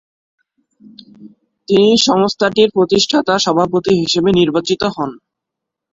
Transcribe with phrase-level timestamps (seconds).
[1.67, 5.09] তিনি সংস্থাটির প্রতিষ্ঠাতা সভাপতি হিসেবে নির্বাচিত হন।